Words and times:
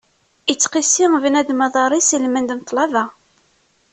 Ittqissi 0.51 1.05
bnadem 1.23 1.59
aḍaṛ-is 1.65 2.09
ilmend 2.17 2.49
n 2.53 2.59
ṭlaba. 2.69 3.03